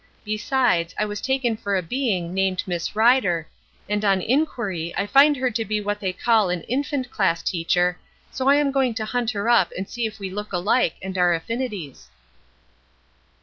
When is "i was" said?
0.97-1.21